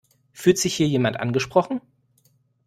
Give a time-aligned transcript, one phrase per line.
[0.33, 1.79] Fühlt sich hier jemand angesprochen?